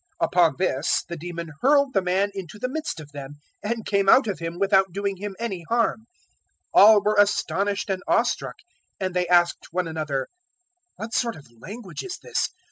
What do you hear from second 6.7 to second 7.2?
004:036 All were